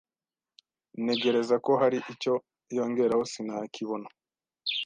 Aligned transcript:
Ntegereza 1.03 1.55
ko 1.65 1.71
hari 1.81 1.97
icyo 2.13 2.33
yongeraho 2.75 3.23
sinakibona 3.31 4.07